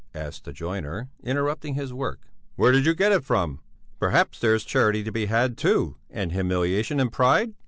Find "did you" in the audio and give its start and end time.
2.71-2.95